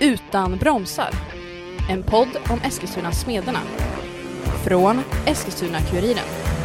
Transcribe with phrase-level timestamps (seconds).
[0.00, 1.10] Utan bromsar.
[1.90, 3.58] En podd om Eskilstuna-smederna.
[4.64, 6.57] Från Eskilstuna-Kuriren.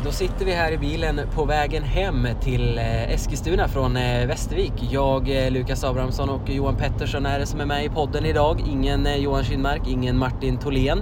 [0.00, 4.26] Eh, då sitter vi här i bilen på vägen hem till eh, Eskilstuna från eh,
[4.26, 4.72] Västervik.
[4.90, 8.60] Jag, Lukas Abrahamsson och Johan Pettersson är det som är med i podden idag.
[8.66, 10.98] Ingen Johan Kindmark, ingen Martin Tholén.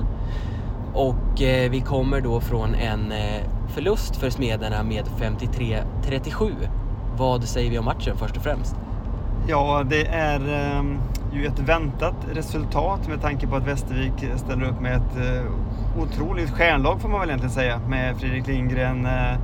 [0.94, 1.40] Och
[1.70, 3.12] vi kommer då från en
[3.74, 6.52] förlust för Smederna med 53-37.
[7.16, 8.76] Vad säger vi om matchen först och främst?
[9.48, 10.98] Ja, det är ehm,
[11.32, 16.50] ju ett väntat resultat med tanke på att Västervik ställer upp med ett eh, otroligt
[16.50, 17.80] stjärnlag får man väl egentligen säga.
[17.88, 19.38] Med Fredrik Lindgren, eh,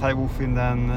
[0.00, 0.92] Tai Wofinden,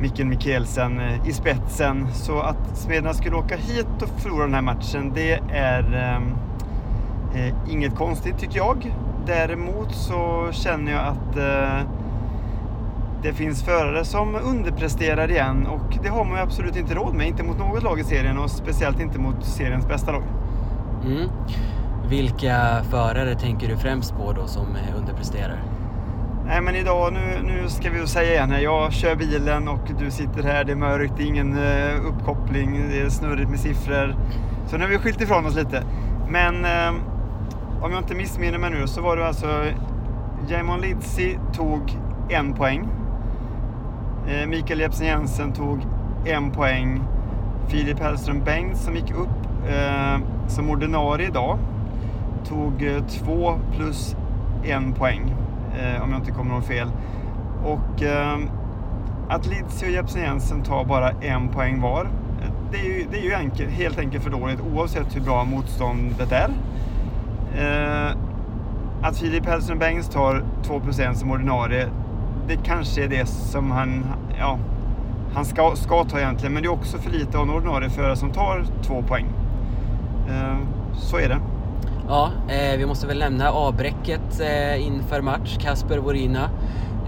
[0.00, 2.06] Micken Mikkelsen eh, i spetsen.
[2.12, 6.22] Så att Smederna skulle åka hit och förlora den här matchen, det är eh,
[7.46, 8.94] eh inget konstigt tycker jag.
[9.26, 11.86] Däremot så känner jag att eh,
[13.22, 17.26] det finns förare som underpresterar igen och det har man ju absolut inte råd med.
[17.26, 20.22] Inte mot något lag i serien och speciellt inte mot seriens bästa lag.
[21.04, 21.28] Mm.
[22.08, 25.62] Vilka förare tänker du främst på då som underpresterar?
[26.46, 30.10] Nej men idag, nu, nu ska vi säga igen här, jag kör bilen och du
[30.10, 34.14] sitter här, det är mörkt, det är ingen uh, uppkoppling, det är snurrigt med siffror.
[34.66, 35.82] Så nu har vi skilt ifrån oss lite.
[36.28, 37.00] Men uh,
[37.82, 39.64] om jag inte missminner mig nu så var det alltså
[40.48, 41.98] Jamon Lidsi tog
[42.28, 42.99] en poäng Eh,
[44.28, 45.78] Eh, Mikael Jepsen Jensen tog
[46.24, 47.02] en poäng.
[47.68, 51.58] Filip Hellström Bengt som gick upp eh, som ordinarie idag
[52.48, 54.16] tog eh, två plus
[54.64, 55.34] en poäng.
[55.78, 56.90] Eh, om jag inte kommer ihåg fel.
[57.64, 58.38] Och eh,
[59.28, 62.08] att Lidsi och Jepsen Jensen tar bara en poäng var.
[62.72, 66.32] Det är ju, det är ju enkel, helt enkelt för dåligt oavsett hur bra motståndet
[66.32, 66.50] är.
[67.58, 68.16] Eh,
[69.02, 71.88] att Filip Hellström Bengts tar 2 plus 1 som ordinarie,
[72.50, 74.06] det kanske är det som han,
[74.38, 74.58] ja,
[75.34, 76.52] han ska, ska ta egentligen.
[76.52, 79.26] Men det är också för lite av en ordinarie förare som tar två poäng.
[80.28, 80.56] Eh,
[80.98, 81.38] så är det.
[82.08, 85.58] Ja, eh, vi måste väl nämna avbräcket eh, inför match.
[85.60, 86.50] Kasper Vorina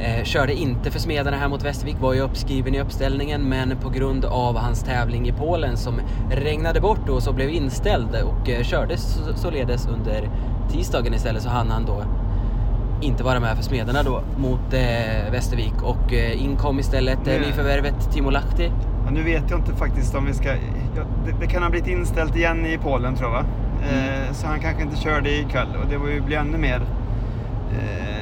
[0.00, 3.88] eh, körde inte för Smederna här mot Västervik, var ju uppskriven i uppställningen men på
[3.88, 8.62] grund av hans tävling i Polen som regnade bort och så blev inställd och eh,
[8.62, 10.30] kördes således under
[10.70, 12.04] tisdagen istället så hann han då
[13.02, 18.12] inte vara med för Smederna då mot eh, Västervik och eh, inkom istället eh, nyförvärvet
[18.12, 18.72] Timo Lahti.
[19.04, 20.48] Ja, nu vet jag inte faktiskt om vi ska...
[20.48, 23.44] Ja, det, det, kan ha blivit inställt igen i Polen tror jag?
[23.90, 24.22] Mm.
[24.22, 26.80] Eh, så han kanske inte körde ikväll och det var ju bli ännu mer...
[27.70, 28.12] Eh,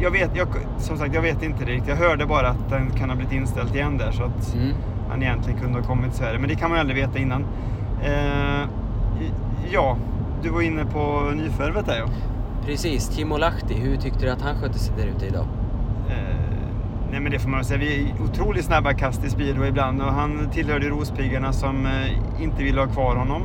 [0.00, 1.88] jag vet, jag, som sagt, jag vet inte riktigt.
[1.88, 4.74] Jag hörde bara att den kan ha blivit inställt igen där så att mm.
[5.10, 6.38] han egentligen kunde ha kommit till Sverige.
[6.38, 7.44] Men det kan man ju aldrig veta innan.
[8.02, 8.68] Eh,
[9.72, 9.96] ja,
[10.42, 12.06] du var inne på nyförvärvet där ja.
[12.68, 15.46] Precis, Timo Lahti, hur tyckte du att han skötte sig där ute idag?
[16.08, 16.16] Eh,
[17.10, 20.12] nej men det får man säga, vi är otroligt snabba kast i speedway ibland och
[20.12, 23.42] han tillhörde Rospiggarna som eh, inte ville ha kvar honom.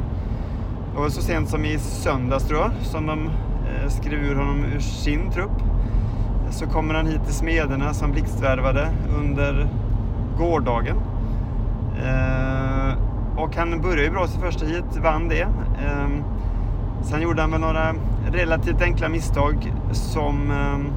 [0.94, 4.66] Det var så sent som i söndags tror jag, som de eh, skrev ur honom
[4.76, 5.64] ur sin trupp.
[6.52, 8.90] Så kommer han hit till Smederna som blixtvärvade
[9.20, 9.68] under
[10.38, 10.98] gårdagen.
[12.06, 12.94] Eh,
[13.38, 15.48] och han började ju bra sitt första hit, vann det.
[15.86, 16.24] Ehm,
[17.04, 17.96] Sen gjorde han väl några
[18.32, 20.92] relativt enkla misstag som eh,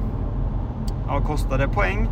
[1.07, 2.07] ja, kostade poäng.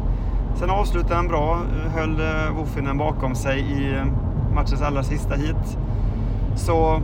[0.55, 1.61] Sen avslutade han bra,
[1.95, 4.05] höll eh, Woffinen bakom sig i eh,
[4.55, 5.77] matchens allra sista hit.
[6.55, 7.01] Så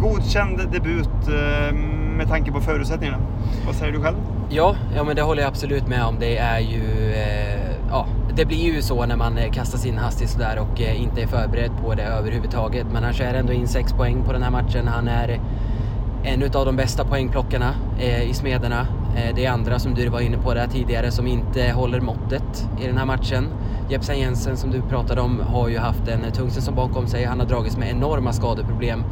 [0.00, 1.28] godkänd debut
[2.16, 3.18] med tanke på förutsättningarna.
[3.66, 4.16] Vad säger du själv?
[4.50, 6.16] Ja, ja men det håller jag absolut med om.
[6.20, 7.12] Det är ju...
[7.12, 8.06] Eh, ja,
[8.36, 11.70] det blir ju så när man kastas in hastigt sådär och eh, inte är förberedd
[11.84, 12.86] på det överhuvudtaget.
[12.92, 14.88] Men han kör ändå in sex poäng på den här matchen.
[14.88, 15.40] Han är
[16.22, 18.86] en av de bästa poängplockarna eh, i Smederna.
[19.16, 22.68] Eh, det är andra som du var inne på där tidigare som inte håller måttet
[22.80, 23.48] i den här matchen.
[23.90, 27.24] Jepsen Jensen som du pratade om har ju haft en tung säsong bakom sig.
[27.24, 29.04] Han har dragits med enorma skadeproblem.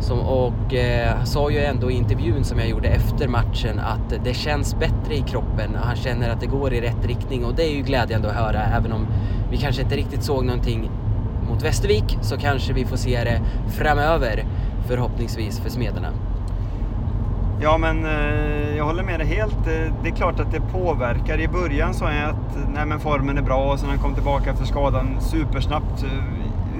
[0.00, 4.34] Som, och eh, sa ju ändå i intervjun som jag gjorde efter matchen att det
[4.34, 5.76] känns bättre i kroppen.
[5.82, 8.62] Han känner att det går i rätt riktning och det är ju glädjande att höra
[8.62, 9.06] även om
[9.50, 10.90] vi kanske inte riktigt såg någonting
[11.48, 13.40] mot Västervik så kanske vi får se det
[13.70, 14.44] framöver
[14.86, 16.08] förhoppningsvis för Smederna.
[17.60, 19.66] Ja, men eh, jag håller med dig helt.
[19.66, 21.40] Eh, det är klart att det påverkar.
[21.40, 24.50] I början sa jag att nej, men formen är bra och sen han kom tillbaka
[24.50, 26.02] efter skadan supersnabbt.
[26.02, 26.10] Eh,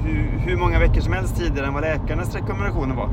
[0.05, 3.09] hur, hur många veckor som helst tidigare än vad läkarnas rekommendationer var.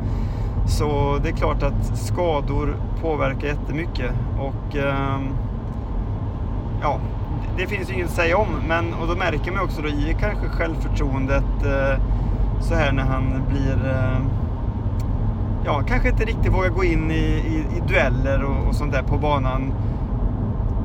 [0.68, 4.12] Så det är klart att skador påverkar jättemycket.
[4.40, 5.20] Och eh,
[6.82, 7.00] ja,
[7.58, 8.48] det finns ju inget att säga om.
[8.68, 12.00] Men, och då märker man också då i kanske självförtroendet eh,
[12.62, 14.20] så här när han blir eh,
[15.66, 19.04] ja, kanske inte riktigt vågar gå in i, i, i dueller och, och, sånt där
[19.04, 19.74] på banan.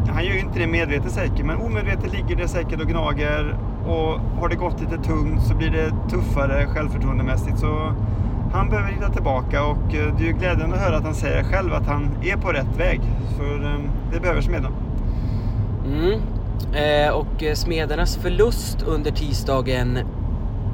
[0.08, 3.56] Han gör ju inte det medvetet säkert, men omedvetet ligger det säkert och gnager.
[3.86, 7.58] Och har det gått lite tungt så blir det tuffare självförtroendemässigt.
[7.58, 7.92] Så
[8.52, 11.44] han behöver hitta tillbaka och eh, det är ju glädjande att höra att han säger
[11.44, 13.00] själv att han är på rätt väg.
[13.36, 14.72] För ehm, det behöver Smeden.
[15.86, 16.20] Mm.
[16.72, 19.98] Eh, och eh, Smedernas förlust under tisdagen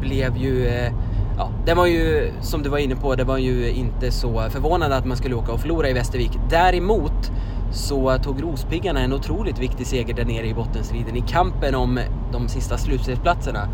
[0.01, 0.93] blev ju eh,
[1.39, 4.97] ja, det var ju, som du var inne på, det var ju inte så förvånande
[4.97, 6.39] att man skulle åka och förlora i Västervik.
[6.51, 7.31] Däremot
[7.73, 12.01] så tog Rospiggarna en otroligt viktig seger där nere i bottenstriden i kampen om
[12.33, 13.69] de sista slutspelsplatserna.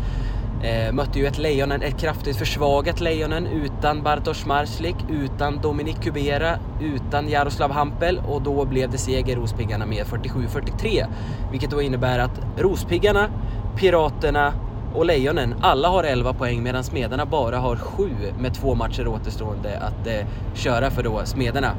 [0.63, 6.59] Eh, mötte ju ett Lejonen, ett kraftigt försvagat Lejonen utan Bartosz Marslik, utan Dominik Kubera,
[6.81, 11.05] utan Jaroslav Hampel och då blev det seger Rospiggarna med 47-43.
[11.51, 13.29] Vilket då innebär att Rospiggarna,
[13.75, 14.53] Piraterna
[14.93, 18.09] och Lejonen, alla har 11 poäng medan Smederna bara har 7
[18.39, 21.71] med två matcher återstående att eh, köra för då Smederna.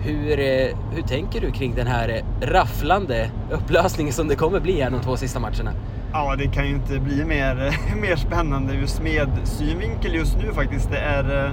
[0.00, 4.82] Hur, eh, hur tänker du kring den här eh, rafflande upplösningen som det kommer bli
[4.82, 5.72] här de två sista matcherna?
[6.12, 10.90] Ja, det kan ju inte bli mer, mer spännande ur smedsynvinkel just nu faktiskt.
[10.90, 11.44] Det är...
[11.44, 11.52] Eh,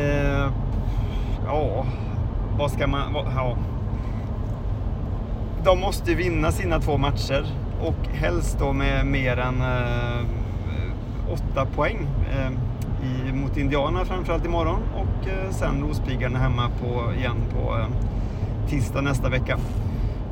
[0.00, 0.50] eh
[1.46, 1.86] ja,
[2.58, 3.12] vad ska man...
[3.12, 3.56] Vad, ja.
[5.64, 7.46] De måste vinna sina två matcher
[7.82, 10.26] och helst då med mer än eh,
[11.32, 12.52] åtta poäng eh,
[13.06, 17.86] i, mot Indianerna framförallt imorgon och eh, sen Rospiggarna hemma på, igen på eh,
[18.68, 19.58] tisdag nästa vecka.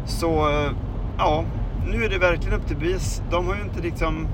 [0.07, 0.71] Så eh,
[1.19, 1.45] ja,
[1.87, 3.23] nu är det verkligen upp till bevis.
[3.31, 4.29] De har ju inte liksom...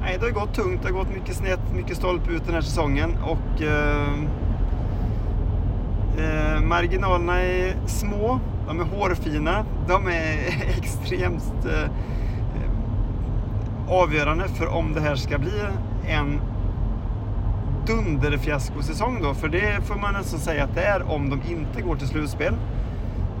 [0.00, 2.60] Nej, det har gått tungt, det har gått mycket snett, mycket stolpe ut den här
[2.60, 4.12] säsongen och eh,
[6.18, 9.64] eh, marginalerna är små de är hårfina.
[9.88, 10.38] De är
[10.78, 11.90] extremt eh, eh,
[13.88, 15.62] avgörande för om det här ska bli
[16.08, 16.40] en
[17.86, 19.34] dunderfiaskosäsong då.
[19.34, 22.54] För det får man nästan säga att det är om de inte går till slutspel.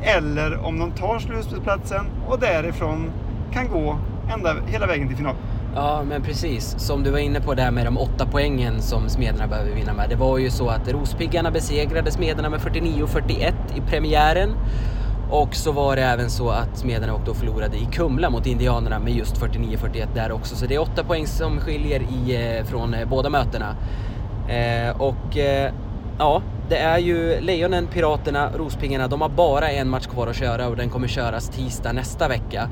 [0.02, 3.10] Eller om de tar slutspelsplatsen och därifrån
[3.52, 3.98] kan gå
[4.34, 5.34] ända, hela vägen till final.
[5.74, 6.74] Ja, men precis.
[6.78, 10.08] Som du var inne på där med de åtta poängen som Smederna behöver vinna med.
[10.08, 14.54] Det var ju så att Rospiggarna besegrade Smederna med 49-41 i premiären.
[15.30, 18.98] Och så var det även så att Smederna åkte och förlorade i Kumla mot Indianerna
[18.98, 20.56] med just 49-41 där också.
[20.56, 23.76] Så det är åtta poäng som skiljer i, eh, från eh, båda mötena.
[24.48, 25.72] Eh, och eh,
[26.18, 29.08] ja, det är ju Lejonen, Piraterna, Rospingarna.
[29.08, 32.68] De har bara en match kvar att köra och den kommer köras tisdag nästa vecka.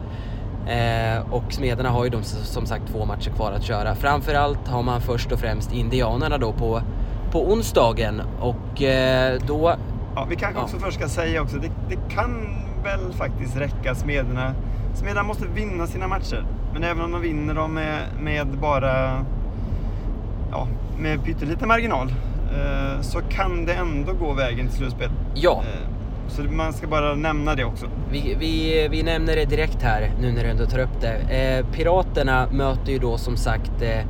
[0.67, 3.95] Eh, och Smederna har ju de, som sagt två matcher kvar att köra.
[3.95, 6.81] Framförallt har man först och främst Indianerna då på,
[7.33, 9.77] på onsdagen och eh, då
[10.17, 14.55] Ja, vi kanske också först ska säga också, det, det kan väl faktiskt räcka Smederna.
[14.95, 16.45] Smederna måste vinna sina matcher.
[16.73, 19.25] Men även om de vinner dem med, med bara
[20.51, 20.69] ja,
[20.99, 22.09] med pytteliten marginal
[22.53, 25.11] eh, så kan det ändå gå vägen till slutspel.
[25.35, 25.63] Ja.
[25.63, 25.89] Eh,
[26.29, 27.87] så man ska bara nämna det också.
[28.11, 31.15] Vi, vi, vi nämner det direkt här nu när du ändå tar upp det.
[31.15, 34.05] Eh, Piraterna möter ju då som sagt eh, eh,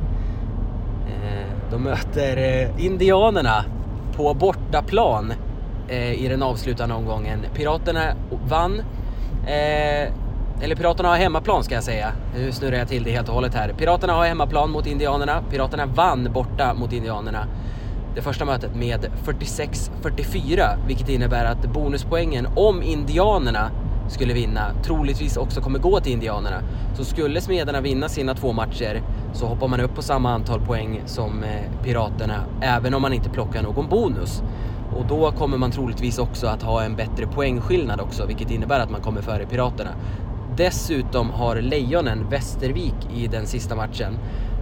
[1.71, 3.65] de möter eh, Indianerna
[4.15, 5.33] på bortaplan
[5.89, 7.45] Eh, i den avslutande omgången.
[7.53, 8.01] Piraterna
[8.47, 8.79] vann,
[9.45, 10.11] eh,
[10.61, 12.11] eller Piraterna har hemmaplan ska jag säga.
[12.35, 13.73] Nu snurrar jag till det helt och hållet här.
[13.77, 15.43] Piraterna har hemmaplan mot Indianerna.
[15.51, 17.47] Piraterna vann borta mot Indianerna
[18.15, 23.71] det första mötet med 46-44, vilket innebär att bonuspoängen om Indianerna
[24.09, 26.61] skulle vinna troligtvis också kommer gå till Indianerna.
[26.95, 29.01] Så skulle Smederna vinna sina två matcher
[29.33, 33.29] så hoppar man upp på samma antal poäng som eh, Piraterna, även om man inte
[33.29, 34.43] plockar någon bonus.
[34.97, 38.89] Och då kommer man troligtvis också att ha en bättre poängskillnad också, vilket innebär att
[38.89, 39.89] man kommer före Piraterna.
[40.57, 44.17] Dessutom har Lejonen Västervik i den sista matchen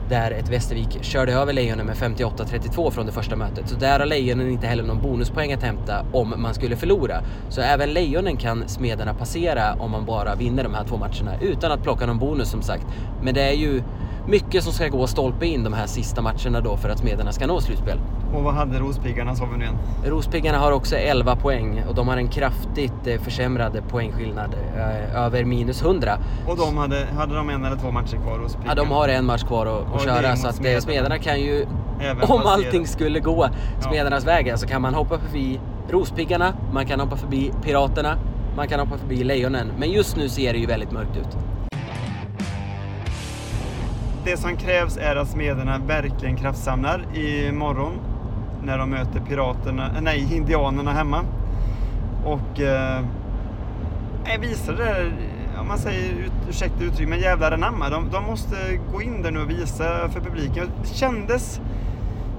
[0.10, 3.70] där ett Västervik körde över Lejonen med 58-32 från det första mötet.
[3.70, 7.22] Så där har Lejonen inte heller någon bonuspoäng att hämta om man skulle förlora.
[7.50, 11.72] Så även Lejonen kan Smederna passera om man bara vinner de här två matcherna utan
[11.72, 12.86] att plocka någon bonus som sagt.
[13.22, 13.84] Men det är ju
[14.28, 17.48] mycket som ska gå stolpe in de här sista matcherna då för att Smederna ska
[17.48, 18.00] nå slutspel.
[18.34, 19.78] Och vad hade Rospiggarna sa vi nu igen?
[20.06, 25.46] Rospiggarna har också 11 poäng och de har en kraftigt eh, försämrad poängskillnad, eh, över
[25.46, 26.18] minus 100.
[26.48, 28.38] Och de hade, hade de en eller två matcher kvar?
[28.38, 28.72] Rospiggarna?
[28.72, 30.82] Ja, de har en match kvar att, att köra så att eh, Smederna.
[30.82, 31.66] Smederna kan ju,
[32.00, 34.32] Även om allting skulle gå Smedernas ja.
[34.32, 38.18] väg, så kan man hoppa förbi Rospiggarna, man kan hoppa förbi Piraterna,
[38.56, 39.72] man kan hoppa förbi Lejonen.
[39.78, 41.38] Men just nu ser det ju väldigt mörkt ut
[44.26, 47.94] det som krävs är att smederna verkligen kraftsamlar imorgon
[48.64, 51.26] när de möter piraterna, nej, indianerna hemma.
[52.26, 53.02] Och eh,
[54.40, 55.12] visar det,
[55.60, 57.90] om man säger ut, ursäkta uttryck, men jävlar anamma.
[57.90, 58.56] De, de måste
[58.94, 60.72] gå in där nu och visa för publiken.
[60.82, 61.62] Det kändes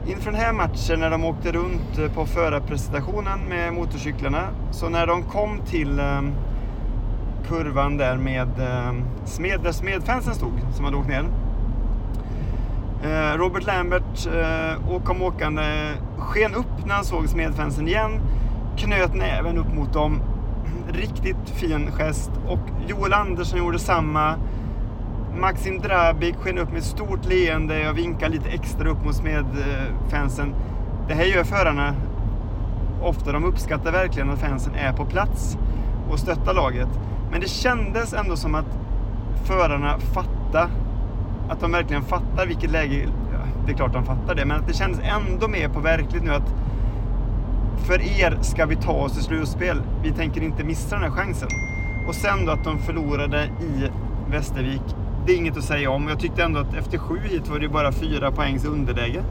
[0.07, 4.49] inför den här matchen när de åkte runt på förarpresentationen med motorcyklarna.
[4.71, 6.23] Så när de kom till eh,
[7.49, 11.46] kurvan där med eh, smed, där smedfansen stod, som hade åkt ner.
[13.03, 18.21] Eh, Robert Lambert eh, och kom åkande sken upp när han såg smedfansen igen,
[18.77, 20.21] knöt näven upp mot dem.
[20.89, 22.31] Riktigt fin gest.
[22.49, 24.35] Och Joel Andersson gjorde samma.
[25.41, 30.49] Maxim Drabik sken upp med ett stort leende och vinkade lite extra upp mot smedfansen.
[30.51, 30.57] Eh,
[31.09, 31.95] det här gör förarna
[33.03, 33.33] ofta.
[33.33, 35.59] De uppskattar verkligen att fansen är på plats
[36.11, 36.89] och stöttar laget.
[37.31, 38.79] Men det kändes ändå som att
[39.45, 40.69] förarna fattade
[41.49, 44.67] att de verkligen fattar vilket läge, ja, det är klart de fattar det, men att
[44.67, 46.55] det kändes ändå mer på verkligt nu att
[47.87, 49.83] för er ska vi ta oss till slutspel.
[50.03, 51.49] Vi tänker inte missa den här chansen.
[52.09, 53.91] Och sen då att de förlorade i
[54.31, 54.83] Västervik,
[55.27, 56.09] det är inget att säga om.
[56.09, 59.23] Jag tyckte ändå att efter sju hit var det bara fyra poängs underläge.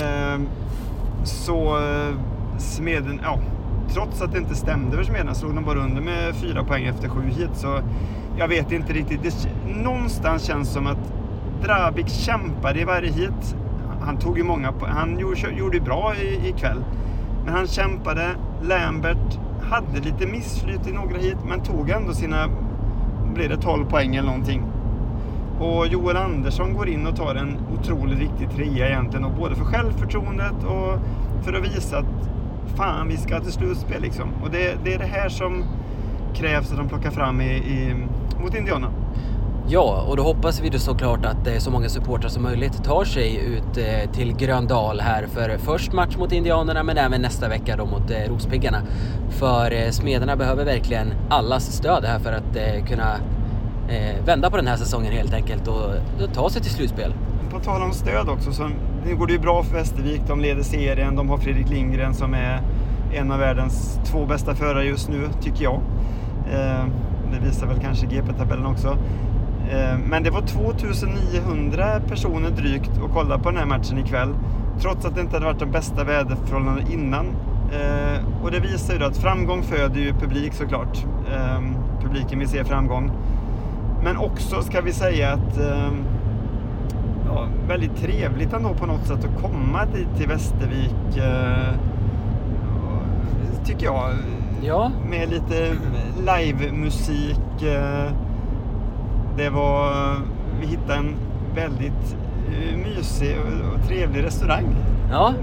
[0.00, 0.48] Ehm,
[1.24, 2.14] så eh,
[2.58, 3.38] Smeden, ja,
[3.94, 6.84] trots att det inte stämde för Smeden så låg de bara under med fyra poäng
[6.84, 7.50] efter sju hit.
[7.54, 7.80] Så
[8.38, 9.22] jag vet inte riktigt.
[9.22, 9.48] Det,
[9.82, 11.12] någonstans känns som att
[11.62, 13.56] Drabik kämpade i varje hit.
[14.00, 16.84] Han tog ju många Han gjorde, gjorde bra i, ikväll.
[17.44, 18.28] Men han kämpade.
[18.62, 22.48] Lambert hade lite missflyt i några hit men tog ändå sina,
[23.34, 24.62] blev det 12 poäng eller någonting.
[25.60, 29.24] Och Joel Andersson går in och tar en otroligt viktig trea egentligen.
[29.24, 30.98] Och både för självförtroendet och
[31.44, 32.30] för att visa att
[32.76, 34.28] fan, vi ska till slutspel liksom.
[34.42, 35.64] Och det, det är det här som
[36.34, 37.94] krävs att de plockar fram i, i,
[38.42, 38.92] mot Indiana.
[39.68, 43.04] Ja, och då hoppas vi då såklart att eh, så många supportrar som möjligt tar
[43.04, 47.76] sig ut eh, till Gröndal här för först match mot Indianerna men även nästa vecka
[47.76, 48.82] då mot eh, Rospiggarna.
[49.30, 53.16] För Smederna behöver verkligen allas stöd här för att kunna
[54.24, 55.90] vända på den här säsongen helt enkelt och
[56.34, 57.14] ta sig till slutspel.
[57.50, 58.70] På tal om stöd också, så
[59.06, 60.20] nu går det ju bra för Västervik.
[60.28, 61.16] De leder serien.
[61.16, 62.60] De har Fredrik Lindgren som är
[63.14, 65.80] en av världens två bästa förare just nu, tycker jag.
[67.32, 68.88] Det visar väl kanske GP-tabellen också.
[69.70, 74.34] Eh, men det var 2900 personer drygt och kollade på den här matchen ikväll.
[74.80, 77.26] Trots att det inte hade varit de bästa väderförhållandena innan.
[77.72, 81.04] Eh, och det visar ju att framgång föder ju publik såklart.
[81.34, 81.60] Eh,
[82.02, 83.10] publiken vill se framgång.
[84.04, 85.58] Men också ska vi säga att
[87.26, 91.20] ja, väldigt trevligt ändå på något sätt att komma dit till Västervik.
[93.64, 94.10] Tycker jag.
[94.62, 94.90] Ja.
[95.10, 95.76] Med lite
[96.26, 97.64] livemusik
[99.36, 99.92] det var,
[100.60, 101.14] vi hittade en
[101.54, 102.16] väldigt
[102.48, 103.36] eh, mysig
[103.74, 104.64] och trevlig restaurang.
[105.10, 105.34] Ja,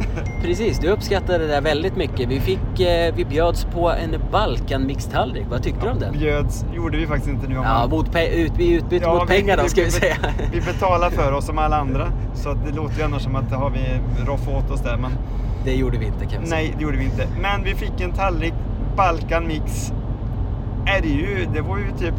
[0.43, 0.79] precis.
[0.79, 2.29] Du uppskattade det där väldigt mycket.
[2.29, 5.45] Vi, fick, eh, vi bjöds på en Balkan-mixtallrik.
[5.49, 6.13] Vad tyckte ja, du om den?
[6.13, 7.55] Bjöds gjorde vi faktiskt inte nu.
[7.55, 10.15] Ja, mot ut, vi utbytte ja, mot pengar då ska vi, vi säga.
[10.51, 12.11] Vi betalar för oss som alla andra.
[12.33, 14.97] Så det låter ju annars som att det har vi roffat åt oss där.
[14.97, 15.11] Men...
[15.65, 16.61] Det gjorde vi inte kan vi säga.
[16.61, 17.27] Nej, det gjorde vi inte.
[17.41, 18.53] Men vi fick en tallrik
[18.99, 19.93] Balkan mix.
[20.85, 22.15] Är det, ju, det var ju typ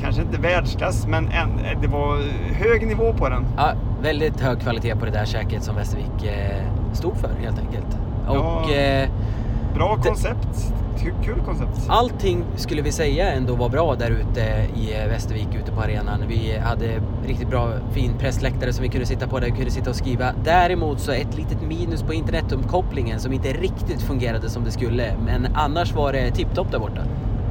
[0.00, 2.18] kanske inte världsklass, men en, det var
[2.52, 3.46] hög nivå på den.
[3.56, 3.72] Ja,
[4.02, 7.98] väldigt hög kvalitet på det där käket som Västervik eh, stod för helt enkelt.
[8.28, 9.08] Och, ja, eh,
[9.74, 10.74] bra koncept.
[11.24, 11.70] Kul koncept.
[11.88, 14.40] Allting skulle vi säga ändå var bra där ute
[14.76, 16.24] i Västervik ute på arenan.
[16.28, 19.90] Vi hade riktigt bra fin pressläktare som vi kunde sitta på där vi kunde sitta
[19.90, 20.32] och skriva.
[20.44, 25.14] Däremot så ett litet minus på internetuppkopplingen som inte riktigt fungerade som det skulle.
[25.24, 27.02] Men annars var det tipptopp där borta.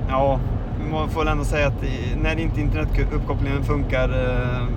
[0.09, 0.39] Ja,
[0.91, 1.83] man får väl ändå säga att
[2.21, 4.67] när inte internetuppkopplingen funkar eh,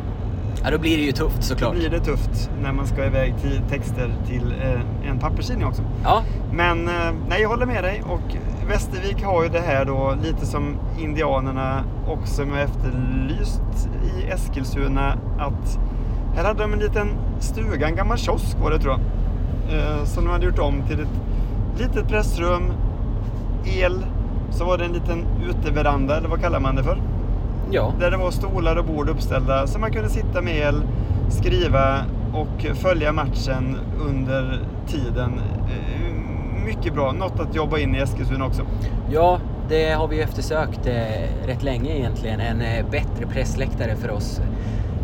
[0.62, 1.72] Ja, då blir det ju tufft såklart.
[1.72, 5.82] Då blir det tufft när man ska iväg till texter till eh, en papperstidning också.
[6.04, 6.22] Ja.
[6.52, 8.02] Men eh, nej, jag håller med dig.
[8.06, 8.36] Och
[8.68, 15.78] Västervik har ju det här då, lite som Indianerna också med efterlyst i Eskilstuna, att
[16.36, 17.08] här hade de en liten
[17.40, 18.98] stuga, en gammal kiosk var det tror
[19.68, 21.20] jag, som de hade gjort om till ett
[21.78, 22.72] litet pressrum,
[23.64, 24.04] el,
[24.50, 26.98] så var det en liten uteveranda, eller vad kallar man det för?
[27.70, 27.92] Ja.
[28.00, 30.82] Där det var stolar och bord uppställda så man kunde sitta med el,
[31.28, 31.98] skriva
[32.32, 33.76] och följa matchen
[34.08, 35.40] under tiden.
[35.68, 38.62] Eh, mycket bra, något att jobba in i Eskilstuna också.
[39.10, 42.40] Ja, det har vi eftersökt eh, rätt länge egentligen.
[42.40, 44.40] En eh, bättre pressläktare för oss.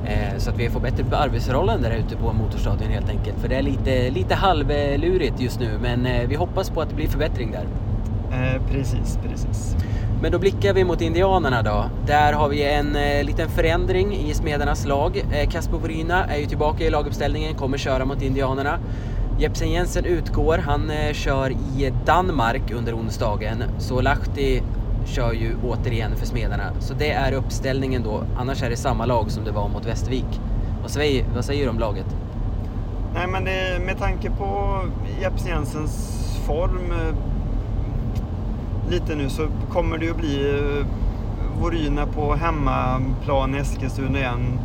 [0.05, 3.39] Eh, så att vi får bättre arbetsförhållanden där ute på Motorstadion helt enkelt.
[3.41, 7.09] För det är lite, lite halvlurigt just nu men vi hoppas på att det blir
[7.09, 7.67] förbättring där.
[8.33, 9.77] Eh, precis, precis.
[10.23, 11.85] Men då blickar vi mot Indianerna då.
[12.07, 15.25] Där har vi en eh, liten förändring i Smedernas lag.
[15.33, 18.79] Eh, Kasper Voryna är ju tillbaka i laguppställningen, kommer köra mot Indianerna.
[19.39, 23.63] Jepsen Jensen utgår, han eh, kör i Danmark under onsdagen.
[23.79, 24.63] Så Lahti
[25.07, 26.73] kör ju återigen för Smederna.
[26.81, 28.25] Så det är uppställningen då.
[28.39, 30.41] Annars är det samma lag som det var mot Västervik.
[30.83, 32.07] Vad säger, vad säger du om laget?
[33.15, 34.81] Nej, men det, med tanke på
[35.21, 37.15] Jeps Jensens form eh,
[38.91, 40.87] lite nu så kommer det ju bli eh,
[41.61, 44.61] Voryna på hemmaplan i Eskilstuna igen.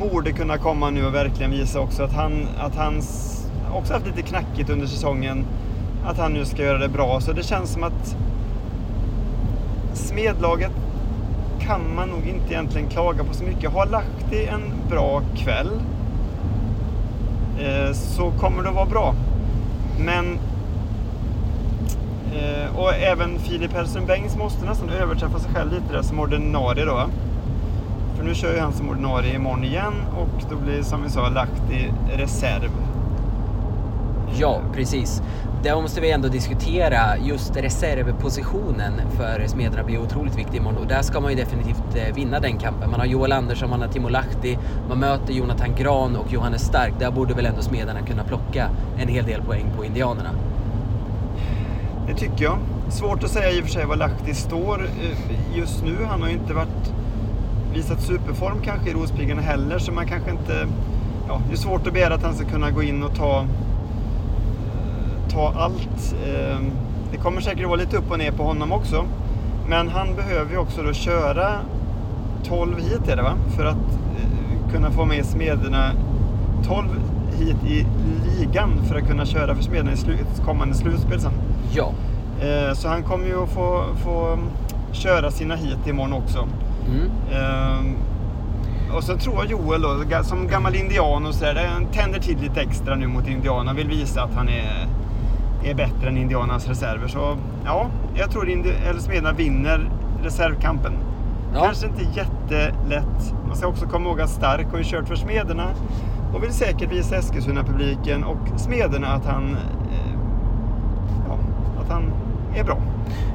[0.00, 3.40] Borde kunna komma nu och verkligen visa också att han, att hans
[3.74, 5.44] också haft lite knackigt under säsongen.
[6.06, 7.20] Att han nu ska göra det bra.
[7.20, 8.16] Så det känns som att
[9.94, 10.72] Smedlaget
[11.60, 13.72] kan man nog inte egentligen klaga på så mycket.
[13.72, 15.70] Har Lahti en bra kväll
[17.60, 19.14] eh, så kommer det att vara bra.
[19.98, 20.38] Men
[22.34, 26.84] eh, och även Filip Hellström Bengts måste nästan överträffa sig själv lite där som ordinarie
[26.84, 27.06] då.
[28.16, 31.28] För nu kör ju han som ordinarie imorgon igen och då blir som vi sa
[31.28, 32.70] Lahti reserv.
[34.38, 35.22] Ja, precis.
[35.62, 41.02] Där måste vi ändå diskutera just reservpositionen för Smederna blir otroligt viktig imorgon och där
[41.02, 42.90] ska man ju definitivt eh, vinna den kampen.
[42.90, 46.92] Man har Joel Andersson, man har Timo Lahti, man möter Jonathan Gran och Johannes Stark.
[46.98, 50.30] Där borde väl ändå Smederna kunna plocka en hel del poäng på Indianerna.
[52.06, 52.58] Det tycker jag.
[52.88, 55.96] Svårt att säga i och för sig var Lahti står eh, just nu.
[56.10, 56.92] Han har ju inte varit
[57.74, 60.66] visat superform kanske i Rospiggarna heller så man kanske inte...
[61.28, 63.46] Ja, det är svårt att begära att han ska kunna gå in och ta eh,
[65.30, 66.14] ta allt.
[66.26, 66.58] Eh,
[67.12, 69.04] det kommer säkert vara lite upp och ner på honom också.
[69.68, 71.58] Men han behöver ju också då köra
[72.44, 73.34] 12 hit är det va?
[73.56, 73.98] För att
[74.72, 75.90] kunna få med Smederna
[76.66, 76.88] 12
[77.38, 77.86] hit i
[78.38, 81.32] ligan för att kunna köra för Smederna i kommande slutspel sen.
[81.76, 81.92] Ja.
[82.42, 84.38] Ehm, så han kommer ju att få, få
[84.92, 86.48] köra sina hit imorgon också.
[86.88, 87.10] Mm.
[87.32, 87.96] Ehm,
[88.96, 92.94] och så tror jag Joel då, som gammal indian och sådär, tänder till lite extra
[92.94, 93.72] nu mot indianerna.
[93.72, 94.88] Vill visa att han är
[95.64, 97.08] är bättre än Indianas reserver.
[97.08, 99.90] Så ja, jag tror att Smederna vinner
[100.22, 100.92] reservkampen.
[101.54, 101.64] Ja.
[101.64, 103.34] Kanske inte jättelätt.
[103.46, 105.68] Man ska också komma ihåg att Stark har ju kört för Smederna
[106.34, 109.83] och vill säkert visa Eskilstuna-publiken och Smederna att han, eh,
[111.84, 112.12] att han
[112.54, 112.78] är bra.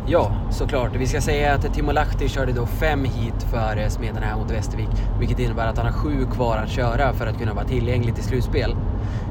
[0.07, 0.95] Ja, såklart.
[0.95, 4.89] Vi ska säga att Timo Lahti körde då fem hit före Smederna här mot Västervik,
[5.19, 8.23] vilket innebär att han har sju kvar att köra för att kunna vara tillgänglig till
[8.23, 8.75] slutspel.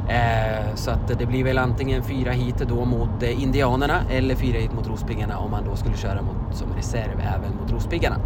[0.08, 4.58] Eh, så att det blir väl antingen fyra hit då mot eh, Indianerna eller fyra
[4.58, 8.16] hit mot Rospiggarna om han då skulle köra mot, som reserv även mot Rospiggarna.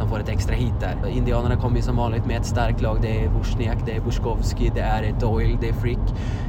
[0.00, 1.08] De han får ett extra hit där.
[1.08, 2.98] Indianerna kommer ju som vanligt med ett starkt lag.
[3.02, 5.98] Det är Wozniak, det är Buskowski, det är Doyle, det är Frick.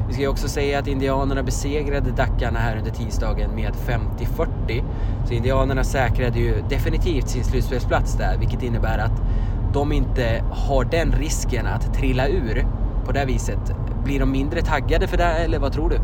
[0.08, 4.84] Vi ska ju också säga att Indianerna besegrade Dackarna här under tisdagen med 50-40.
[5.26, 9.22] Så Indianerna säkrade ju definitivt sin slutspelsplats där, vilket innebär att
[9.74, 12.68] de inte har den risken att trilla ur
[13.06, 16.00] på det viset blir de mindre taggade för det eller vad tror du?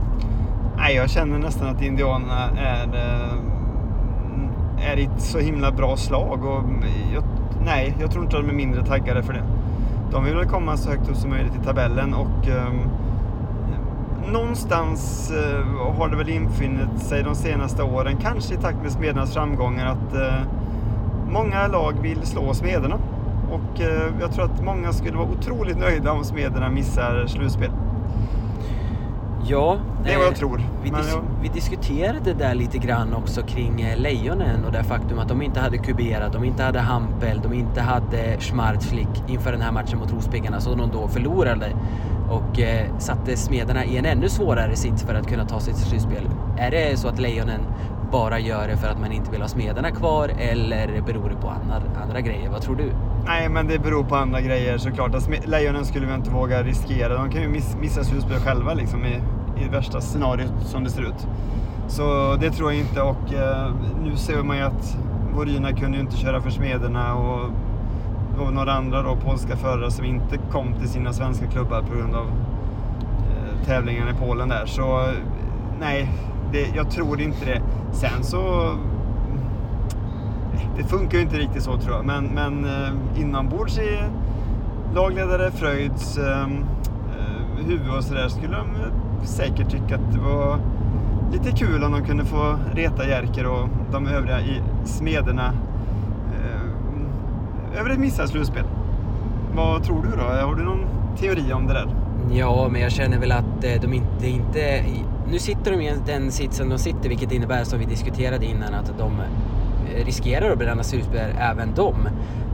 [0.78, 3.57] Nej, jag känner nästan att Indianerna är, eh,
[4.82, 6.46] är i ett så himla bra slag.
[6.46, 6.64] Och
[7.14, 7.24] jag,
[7.66, 9.44] nej, jag tror inte att de är mindre taggade för det.
[10.12, 12.82] De vill väl komma så högt upp som möjligt i tabellen och um,
[14.32, 19.34] någonstans uh, har det väl infunnit sig de senaste åren, kanske i takt med Smedernas
[19.34, 20.48] framgångar, att uh,
[21.30, 22.96] många lag vill slå Smederna.
[23.52, 27.72] Och uh, jag tror att många skulle vara otroligt nöjda om Smederna missar slutspel.
[29.50, 30.62] Ja, det är vad jag eh, tror.
[30.84, 31.24] Vi, dis jag...
[31.42, 35.42] vi, diskuterade det där lite grann också kring eh, Lejonen och det faktum att de
[35.42, 40.00] inte hade kuberat, de inte hade Hampel, de inte hade Schmarzflick inför den här matchen
[40.00, 41.72] mot Rospiggarna så de då förlorade
[42.30, 45.84] och eh, satte Smederna i en ännu svårare sits för att kunna ta sig till
[45.84, 46.30] slutspel.
[46.58, 47.62] Är det så att Lejonen
[48.12, 51.50] bara gör det för att man inte vill ha Smederna kvar eller beror det på
[51.50, 52.50] andra, andra grejer?
[52.50, 52.92] Vad tror du?
[53.26, 55.16] Nej, men det beror på andra grejer såklart.
[55.16, 57.14] Alltså, lejonen skulle vi inte våga riskera.
[57.14, 59.22] De kan ju miss, missa slutspel själva liksom, i,
[59.66, 61.28] i värsta scenariot som det ser ut.
[61.88, 63.72] Så det tror jag inte och eh,
[64.04, 64.98] nu ser man ju att
[65.34, 67.50] Voryna kunde ju inte köra för Smederna och,
[68.40, 72.16] och några andra då, polska förare som inte kom till sina svenska klubbar på grund
[72.16, 74.66] av eh, tävlingen i Polen där.
[74.66, 75.14] Så eh,
[75.80, 76.12] nej,
[76.52, 77.62] det, jag tror inte det.
[77.92, 78.78] Sen så eh,
[80.78, 82.06] det funkar ju inte riktigt så tror jag.
[82.06, 84.00] Men, men eh, inombords i
[84.96, 88.68] lagledare Fröjds eh, eh, huvud och sådär skulle de
[89.24, 90.60] säkert tycka att det var
[91.32, 95.54] lite kul om de kunde få reta Jerker och de övriga i smederna
[96.34, 98.64] eh, över ett missat slutspel.
[99.56, 100.48] Vad tror du då?
[100.48, 100.86] Har du någon
[101.18, 101.88] teori om det där?
[102.32, 104.84] Ja, men jag känner väl att eh, de inte, inte...
[105.32, 108.98] Nu sitter de i den sitsen de sitter, vilket innebär, som vi diskuterade innan, att
[108.98, 111.96] de eh, riskerar att bränna slutspel även de.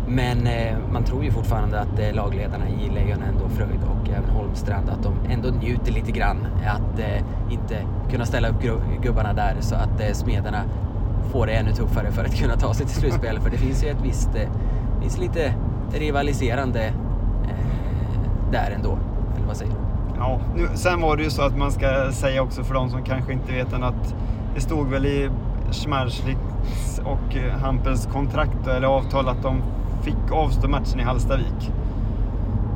[0.07, 4.29] Men eh, man tror ju fortfarande att eh, lagledarna i Lejonen, då Fröjd och även
[4.29, 7.77] Holmstrand, att de ändå njuter lite grann att eh, inte
[8.11, 8.61] kunna ställa upp
[9.01, 10.63] gubbarna där så att eh, Smederna
[11.31, 13.39] får det ännu tuffare för att kunna ta sig till slutspel.
[13.39, 14.49] för det finns ju ett visst, eh,
[15.01, 15.53] finns lite
[15.93, 16.85] rivaliserande
[17.43, 18.97] eh, där ändå.
[19.35, 19.77] Eller vad säger du?
[20.17, 23.03] Ja, nu, sen var det ju så att man ska säga också för de som
[23.03, 24.15] kanske inte vet än att
[24.55, 25.29] det stod väl i
[25.71, 29.61] Schmerzlitz och eh, Hampels kontrakt eller avtal att de
[30.03, 31.71] fick avstå matchen i Hallstavik.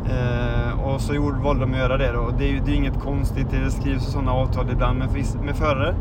[0.09, 2.29] Eh, och så gjorde, valde de att göra det då.
[2.37, 5.09] Det är ju det är inget konstigt, det skrivs sådana avtal ibland med,
[5.41, 5.95] med förare.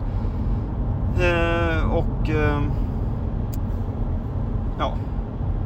[1.20, 2.60] Eh, och eh,
[4.78, 4.94] ja,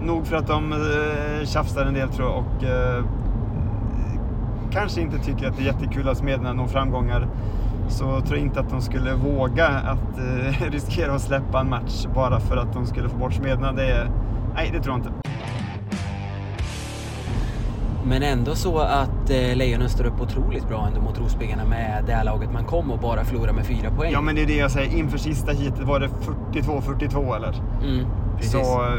[0.03, 3.05] nog för att de eh, tjafsar en del tror jag och eh,
[4.70, 7.29] kanske inte tycker att det är jättekul att Smederna når framgångar
[7.88, 11.68] så jag tror jag inte att de skulle våga att eh, riskera att släppa en
[11.68, 13.72] match bara för att de skulle få bort Smederna.
[13.72, 14.11] Det,
[14.55, 15.31] nej, det tror jag inte.
[18.05, 22.13] Men ändå så att eh, Lejonen står upp otroligt bra ändå mot Rospiggarna med det
[22.13, 24.13] här laget man kom och bara förlora med fyra poäng.
[24.13, 24.97] Ja, men det är det jag säger.
[24.99, 26.09] Inför sista heatet var det
[26.53, 27.55] 42-42 eller?
[27.85, 28.53] Mm, precis.
[28.53, 28.93] Så eh,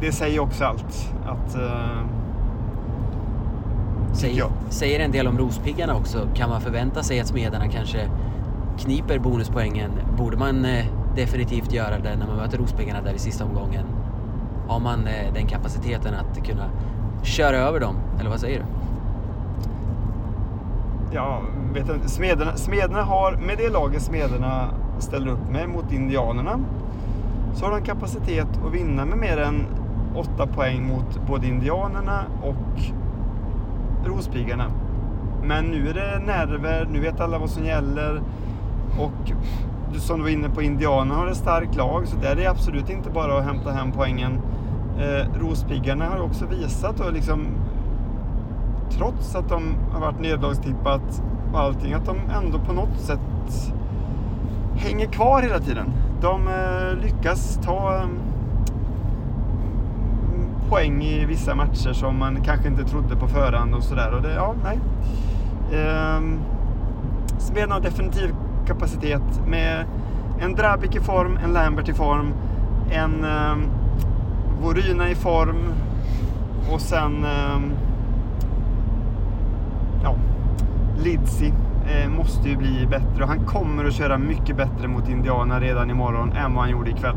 [0.00, 1.12] det säger också allt.
[1.26, 2.00] Att, eh,
[4.12, 4.50] Säg, jag.
[4.68, 6.28] säger en del om Rospiggarna också.
[6.34, 8.08] Kan man förvänta sig att Smederna kanske
[8.78, 9.90] kniper bonuspoängen?
[10.18, 10.84] Borde man eh,
[11.16, 13.84] definitivt göra det när man möter Rospiggarna där i sista omgången?
[14.68, 16.64] Har man eh, den kapaciteten att kunna
[17.22, 17.96] köra över dem?
[18.20, 18.64] Eller vad säger du?
[21.12, 22.08] ja, vet inte.
[22.08, 26.60] Smederna, Smederna har, med det laget Smederna ställer upp med mot Indianerna,
[27.54, 29.66] så har de kapacitet att vinna med mer än
[30.16, 32.82] åtta poäng mot både Indianerna och
[34.06, 34.64] Rospiggarna.
[35.42, 38.22] Men nu är det nerver, nu vet alla vad som gäller.
[38.98, 39.32] Och
[39.98, 42.90] som du var inne på, Indianerna har ett starkt lag, så där är det absolut
[42.90, 44.40] inte bara att hämta hem poängen.
[45.00, 47.46] Eh, Rospiggarna har också visat, och liksom,
[48.90, 53.20] trots att de har varit nederlagstippat och allting, att de ändå på något sätt
[54.76, 55.92] hänger kvar hela tiden.
[56.20, 58.08] De eh, lyckas ta eh,
[60.68, 64.14] poäng i vissa matcher som man kanske inte trodde på förhand och sådär.
[64.14, 64.78] Och det, ja, nej.
[65.80, 66.38] Ehm,
[67.38, 68.34] Smeden har definitiv
[68.66, 69.84] kapacitet med
[70.40, 72.32] en Drabik i form, en Lambert i form,
[72.90, 73.56] en eh,
[74.60, 75.74] Voryna i form
[76.72, 77.72] och sen ehm,
[80.02, 80.14] ja,
[81.04, 81.52] Lidsi
[81.88, 85.90] eh, måste ju bli bättre och han kommer att köra mycket bättre mot Indiana redan
[85.90, 87.16] imorgon än vad han gjorde ikväll.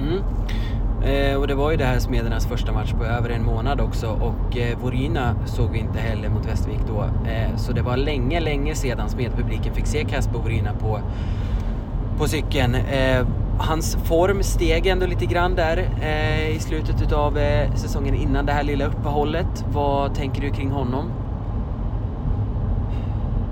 [0.00, 0.22] Mm.
[1.04, 4.08] Eh, och det var ju det här Smedernas första match på över en månad också
[4.08, 7.02] och eh, Vorina såg vi inte heller mot Västervik då.
[7.02, 11.00] Eh, så det var länge, länge sedan Smedpubliken fick se Kasper Vorina på,
[12.18, 12.74] på cykeln.
[12.74, 13.26] Eh,
[13.58, 18.52] hans form steg ändå lite grann där eh, i slutet av eh, säsongen innan det
[18.52, 19.64] här lilla uppehållet.
[19.72, 21.04] Vad tänker du kring honom?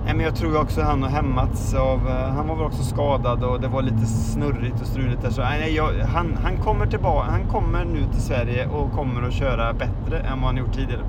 [0.05, 2.09] Nej, men jag tror också att han har hämmats av...
[2.09, 5.31] eh, Han var väl också skadad och det var lite snurrigt och struligt där.
[5.31, 7.31] Så, nej, jag, han, han kommer tillbaka.
[7.31, 11.03] Han kommer nu till Sverige och kommer att köra bättre än vad han gjort tidigare.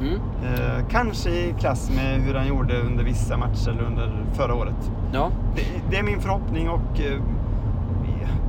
[0.00, 0.14] Mm.
[0.14, 4.90] Eh, kanske i klass med hur han gjorde under vissa matcher eller under förra året.
[5.12, 7.20] Ja, Det, det är min förhoppning och eh,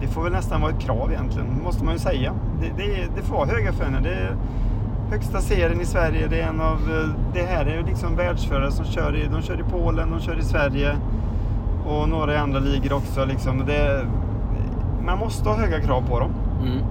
[0.01, 2.33] det får väl nästan vara ett krav egentligen, måste man ju säga.
[2.61, 4.09] Det, det, det får vara höga förväntningar.
[4.09, 4.35] Det är
[5.11, 6.27] högsta serien i Sverige.
[6.27, 9.41] Det är en av, eh, det här är ju liksom världsförare som kör i, de
[9.41, 10.95] kör i Polen, de kör i Sverige
[11.85, 13.25] och några i andra ligor också.
[13.25, 13.63] Liksom.
[13.65, 14.05] Det,
[15.05, 16.31] man måste ha höga krav på dem.
[16.61, 16.83] Mm.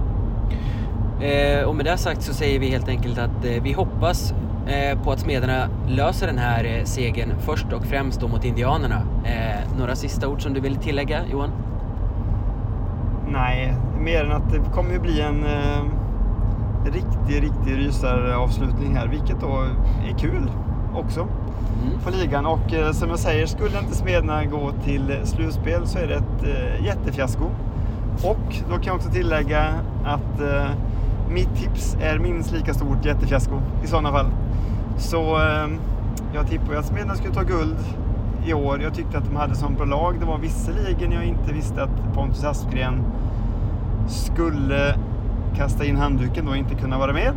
[1.21, 4.33] Eh, och med det sagt så säger vi helt enkelt att eh, vi hoppas
[4.67, 9.01] eh, på att Smederna löser den här eh, segern först och främst då mot Indianerna.
[9.25, 11.49] Eh, några sista ord som du vill tillägga Johan?
[13.33, 15.83] Nej, mer än att det kommer ju bli en eh,
[16.85, 19.63] riktig, riktig rysaravslutning här, vilket då
[20.09, 20.51] är kul
[20.95, 21.27] också
[21.87, 21.99] Mm.
[22.03, 22.45] på ligan.
[22.45, 26.43] Och eh, som jag säger, skulle inte Smedna gå till slutspel så är det ett
[26.43, 27.43] eh, jättefiasko.
[28.23, 29.63] Och då kan jag också tillägga
[30.05, 30.69] att eh,
[31.29, 34.25] mitt tips är minst lika stort jättefiasko i sådana fall.
[34.97, 35.67] Så eh,
[36.33, 37.77] jag tippar ju att Smedna skulle ta guld
[38.45, 38.81] i år.
[38.81, 40.15] Jag tyckte att de hade som bra lag.
[40.19, 43.03] Det var visserligen jag inte visste att Pontus Aspgren
[44.07, 44.95] skulle
[45.55, 47.33] kasta in handduken och inte kunna vara med.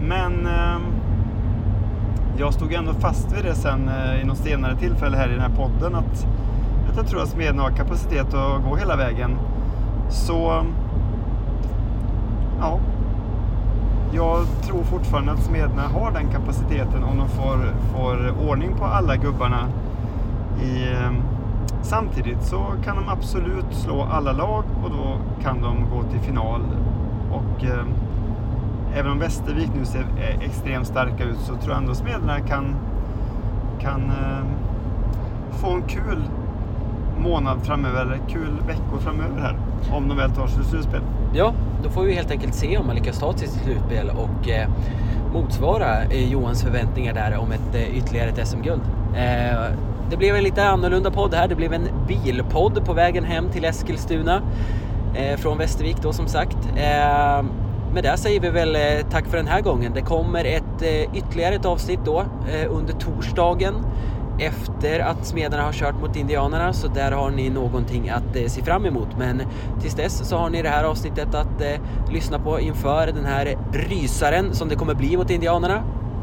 [0.00, 0.78] Men eh,
[2.38, 5.40] jag stod ändå fast vid det sen eh, i något senare tillfälle här i den
[5.40, 6.26] här podden att,
[6.90, 9.38] att jag tror att smeden har kapacitet att gå hela vägen.
[10.08, 10.64] Så
[12.60, 12.78] ja,
[14.12, 17.58] jag tror fortfarande att Smedna har den kapaciteten om de får,
[17.92, 19.68] får ordning på alla gubbarna
[20.62, 21.12] i, eh,
[21.82, 26.60] samtidigt så kan de absolut slå alla lag och då kan de gå till final.
[27.30, 27.84] Och eh,
[28.94, 32.76] även om Västervik nu ser eh, extremt starka ut så tror jag ändå Smederna kan,
[33.80, 34.44] kan eh,
[35.50, 36.22] få en kul
[37.18, 39.56] månad framöver, eller kul veckor framöver här.
[39.96, 41.00] om de väl tar sig till slutspel.
[41.34, 44.48] Ja, då får vi helt enkelt se om man lyckas ta sig till slutspel och
[44.48, 44.68] eh,
[45.32, 48.82] motsvara eh, Johans förväntningar där om ett eh, ytterligare ett SM-guld.
[49.16, 49.64] Eh,
[50.10, 51.48] det blev en lite annorlunda podd här.
[51.48, 54.42] Det blev en bilpodd på vägen hem till Eskilstuna
[55.36, 56.56] från Västervik då som sagt.
[57.94, 58.76] Med det säger vi väl
[59.10, 59.92] tack för den här gången.
[59.94, 60.82] Det kommer ett
[61.14, 62.24] ytterligare ett avsnitt då
[62.68, 63.74] under torsdagen
[64.46, 68.62] efter att Smederna har kört mot Indianerna så där har ni någonting att eh, se
[68.62, 69.08] fram emot.
[69.18, 69.42] Men
[69.80, 73.58] tills dess så har ni det här avsnittet att eh, lyssna på inför den här
[73.72, 75.82] rysaren som det kommer bli mot Indianerna.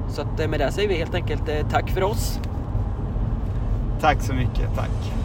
[0.10, 2.40] Så att, eh, med det säger vi helt enkelt eh, tack för oss.
[4.02, 5.19] Tack så mycket, tack.